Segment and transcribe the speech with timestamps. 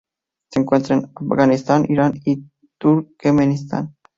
[0.49, 2.43] Se encuentra en Afganistán, Irán, y
[2.79, 3.95] Turkmenistán.